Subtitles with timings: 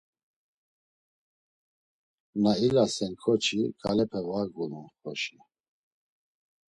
[2.43, 5.37] Na ilasen ǩoçi, galepe var gulun xoşi.